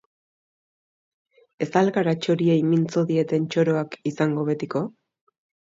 Ez 1.65 1.69
al 1.81 1.93
gara 1.99 2.15
txoriei 2.25 2.57
mintzo 2.73 3.07
dieten 3.13 3.47
txoroak 3.53 4.01
izango 4.15 4.49
betiko? 4.53 4.85